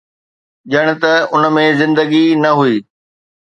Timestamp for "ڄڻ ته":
0.71-1.11